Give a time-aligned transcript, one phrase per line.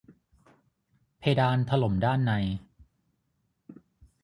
[1.19, 2.31] เพดานถล่มด้านใน